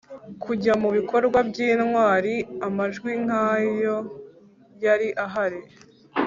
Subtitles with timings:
[0.43, 2.33] kujya mubikorwa by'intwari;
[2.67, 3.97] amajwi nk'ayo
[4.85, 5.61] yari ahari